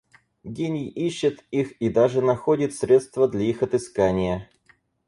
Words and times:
Гений 0.43 0.89
ищет 0.89 1.45
их 1.51 1.73
и 1.79 1.87
даже 1.87 2.23
находит 2.23 2.73
средства 2.73 3.27
для 3.27 3.41
их 3.45 3.61
отыскания. 3.61 4.49